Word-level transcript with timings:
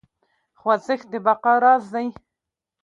خوځښت 0.59 1.07
د 1.11 1.13
بقا 1.25 1.53
راز 1.63 1.83
دی. 1.93 2.07